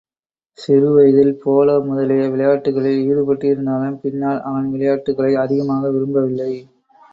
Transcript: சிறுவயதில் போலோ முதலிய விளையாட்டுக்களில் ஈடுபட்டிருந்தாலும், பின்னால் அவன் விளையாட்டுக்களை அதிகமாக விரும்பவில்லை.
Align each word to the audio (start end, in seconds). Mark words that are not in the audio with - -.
சிறுவயதில் 0.57 1.33
போலோ 1.43 1.75
முதலிய 1.79 2.23
விளையாட்டுக்களில் 2.29 3.05
ஈடுபட்டிருந்தாலும், 3.07 4.01
பின்னால் 4.01 4.41
அவன் 4.41 4.67
விளையாட்டுக்களை 4.71 5.33
அதிகமாக 5.35 5.91
விரும்பவில்லை. 5.91 6.51